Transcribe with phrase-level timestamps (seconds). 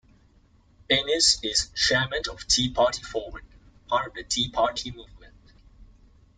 [0.89, 3.45] Innis is chairman of Tea Party Forward,
[3.87, 5.35] part of the Tea Party movement.